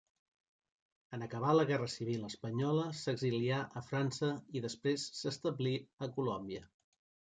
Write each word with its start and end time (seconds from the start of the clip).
En 1.17 1.25
acabar 1.25 1.51
la 1.57 1.65
guerra 1.71 1.89
civil 1.95 2.23
espanyola 2.29 2.85
s'exilià 3.01 3.61
a 3.83 3.85
França 3.91 4.33
i 4.61 4.65
després 4.65 5.05
s'establí 5.21 5.75
a 6.07 6.11
Colòmbia. 6.17 6.65